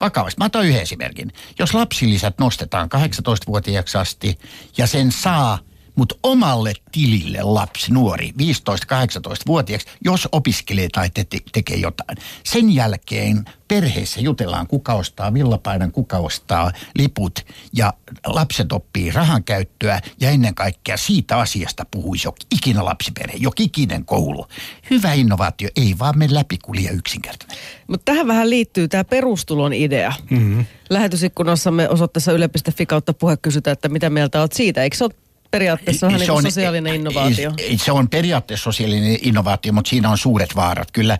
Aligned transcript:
Vakavasti. 0.00 0.38
Mä 0.38 0.44
otan 0.44 0.66
yhden 0.66 0.82
esimerkin. 0.82 1.32
Jos 1.58 1.74
lapsilisät 1.74 2.38
nostetaan 2.38 2.88
18-vuotiaaksi 2.94 3.98
asti 3.98 4.38
ja 4.76 4.86
sen 4.86 5.12
saa– 5.12 5.58
mutta 6.00 6.14
omalle 6.22 6.72
tilille 6.92 7.42
lapsi, 7.42 7.92
nuori, 7.92 8.30
15-18-vuotiaaksi, 8.30 9.88
jos 10.04 10.28
opiskelee 10.32 10.88
tai 10.92 11.10
te- 11.10 11.26
tekee 11.52 11.76
jotain. 11.76 12.18
Sen 12.44 12.74
jälkeen 12.74 13.44
perheessä 13.68 14.20
jutellaan, 14.20 14.66
kuka 14.66 14.94
ostaa 14.94 15.34
villapaidan, 15.34 15.92
kuka 15.92 16.18
ostaa 16.18 16.72
liput 16.98 17.40
ja 17.72 17.92
lapset 18.26 18.72
oppii 18.72 19.10
rahan 19.10 19.44
käyttöä 19.44 20.00
ja 20.20 20.30
ennen 20.30 20.54
kaikkea 20.54 20.96
siitä 20.96 21.36
asiasta 21.36 21.86
puhuisi 21.90 22.28
jo 22.28 22.34
ikinä 22.54 22.84
lapsiperhe, 22.84 23.36
jo 23.40 23.50
ikinen 23.58 24.04
koulu. 24.04 24.46
Hyvä 24.90 25.12
innovaatio, 25.12 25.68
ei 25.76 25.94
vaan 25.98 26.18
mene 26.18 26.34
läpi 26.34 26.58
kulje 26.58 26.90
yksinkertainen. 26.90 27.58
Mutta 27.88 28.04
tähän 28.04 28.26
vähän 28.26 28.50
liittyy 28.50 28.88
tämä 28.88 29.04
perustulon 29.04 29.72
idea. 29.72 30.12
Mm-hmm. 30.30 30.64
Lähetysikkunassamme 30.90 31.88
osoitteessa 31.88 32.32
yle.fi 32.32 32.86
kautta 32.86 33.14
puhe 33.14 33.36
kysytään, 33.36 33.72
että 33.72 33.88
mitä 33.88 34.10
mieltä 34.10 34.40
olet 34.40 34.52
siitä. 34.52 34.82
Eikö 34.82 34.96
se 34.96 35.04
ole 35.04 35.29
periaatteessa 35.50 36.06
vähän 36.06 36.20
niin 36.20 36.42
sosiaalinen 36.42 36.94
innovaatio. 36.94 37.52
Se 37.76 37.92
on 37.92 38.08
periaatteessa 38.08 38.64
sosiaalinen 38.64 39.18
innovaatio, 39.22 39.72
mutta 39.72 39.88
siinä 39.88 40.10
on 40.10 40.18
suuret 40.18 40.56
vaarat. 40.56 40.90
Kyllä 40.90 41.18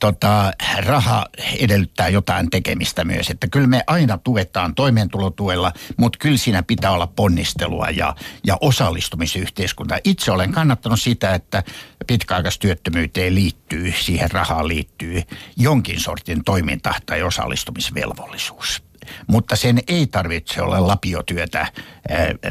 tota, 0.00 0.52
raha 0.86 1.26
edellyttää 1.58 2.08
jotain 2.08 2.50
tekemistä 2.50 3.04
myös. 3.04 3.30
Että 3.30 3.48
kyllä 3.48 3.66
me 3.66 3.84
aina 3.86 4.18
tuetaan 4.18 4.74
toimeentulotuella, 4.74 5.72
mutta 5.96 6.18
kyllä 6.18 6.38
siinä 6.38 6.62
pitää 6.62 6.90
olla 6.90 7.06
ponnistelua 7.06 7.90
ja, 7.90 8.14
ja 8.46 8.56
osallistumisyhteiskunta. 8.60 9.98
Itse 10.04 10.32
olen 10.32 10.52
kannattanut 10.52 11.00
sitä, 11.00 11.34
että 11.34 11.62
pitkäaikaistyöttömyyteen 12.06 13.34
liittyy, 13.34 13.94
siihen 14.00 14.30
rahaan 14.30 14.68
liittyy 14.68 15.22
jonkin 15.56 16.00
sortin 16.00 16.44
toiminta 16.44 16.94
tai 17.06 17.22
osallistumisvelvollisuus 17.22 18.87
mutta 19.26 19.56
sen 19.56 19.78
ei 19.88 20.06
tarvitse 20.06 20.62
olla 20.62 20.86
lapiotyötä 20.86 21.58
ää, 21.58 21.72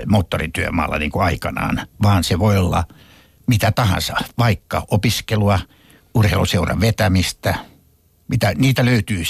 moottorityömaalla 0.07 0.97
niin 0.97 1.11
kuin 1.11 1.23
aikanaan, 1.23 1.87
vaan 2.03 2.23
se 2.23 2.39
voi 2.39 2.57
olla 2.57 2.83
mitä 3.47 3.71
tahansa, 3.71 4.15
vaikka 4.37 4.85
opiskelua, 4.91 5.59
urheiluseuran 6.13 6.81
vetämistä, 6.81 7.55
mitä, 8.27 8.53
niitä 8.57 8.85
löytyy 8.85 9.23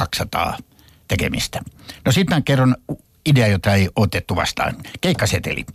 100-200 0.00 0.62
tekemistä. 1.08 1.60
No 2.04 2.12
sitten 2.12 2.36
mä 2.36 2.40
kerron 2.40 2.76
idea, 3.26 3.46
jota 3.46 3.74
ei 3.74 3.88
otettu 3.96 4.36
vastaan. 4.36 4.76
Keikkaseteli. 5.00 5.66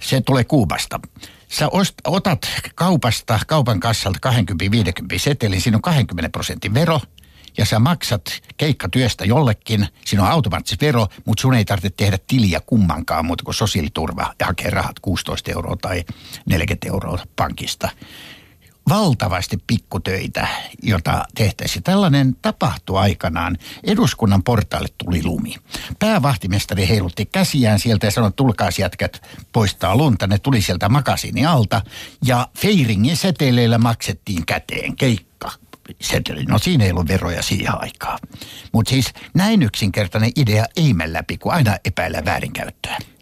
Se 0.00 0.20
tulee 0.20 0.44
Kuubasta. 0.44 1.00
Sä 1.48 1.68
ost, 1.68 1.94
otat 2.04 2.48
kaupasta, 2.74 3.38
kaupan 3.46 3.80
kassalta 3.80 4.30
20-50 5.14 5.18
setelin, 5.18 5.60
siinä 5.60 5.76
on 5.76 5.82
20 5.82 6.28
prosentin 6.28 6.74
vero– 6.74 7.00
ja 7.58 7.64
sä 7.64 7.78
maksat 7.78 8.22
keikkatyöstä 8.56 9.24
jollekin, 9.24 9.88
siinä 10.04 10.22
on 10.22 10.30
automaattisesti 10.30 10.86
vero, 10.86 11.06
mutta 11.24 11.40
sun 11.40 11.54
ei 11.54 11.64
tarvitse 11.64 11.96
tehdä 11.96 12.18
tiliä 12.26 12.60
kummankaan 12.66 13.24
muuta 13.24 13.44
kuin 13.44 13.54
sosiaaliturva 13.54 14.34
ja 14.40 14.46
hakea 14.46 14.70
rahat 14.70 15.00
16 15.00 15.50
euroa 15.50 15.76
tai 15.76 16.04
40 16.46 16.88
euroa 16.88 17.18
pankista. 17.36 17.88
Valtavasti 18.88 19.58
pikkutöitä, 19.66 20.48
jota 20.82 21.24
tehtäisiin. 21.34 21.82
Tällainen 21.82 22.36
tapahtui 22.42 22.98
aikanaan. 22.98 23.56
Eduskunnan 23.84 24.42
portaalle 24.42 24.88
tuli 25.04 25.24
lumi. 25.24 25.54
Päävahtimestari 25.98 26.88
heilutti 26.88 27.26
käsiään 27.26 27.78
sieltä 27.78 28.06
ja 28.06 28.10
sanoi, 28.10 28.32
tulkaa 28.32 28.68
jätkät 28.78 29.22
poistaa 29.52 29.96
lunta. 29.96 30.26
Ne 30.26 30.38
tuli 30.38 30.62
sieltä 30.62 30.88
makasini 30.88 31.46
alta 31.46 31.82
ja 32.24 32.48
Feiringin 32.58 33.16
seteleillä 33.16 33.78
maksettiin 33.78 34.46
käteen 34.46 34.96
keikka 34.96 35.50
seteli. 36.00 36.44
No 36.44 36.58
siinä 36.58 36.84
ei 36.84 36.90
ollut 36.90 37.08
veroja 37.08 37.42
siihen 37.42 37.80
aikaan. 37.80 38.18
Mutta 38.72 38.90
siis 38.90 39.12
näin 39.34 39.62
yksinkertainen 39.62 40.32
idea 40.36 40.64
ei 40.76 40.94
mene 40.94 41.12
läpi, 41.12 41.38
kun 41.38 41.52
aina 41.52 41.76
epäillä 41.84 42.24
väärinkäyttöä. 42.24 42.98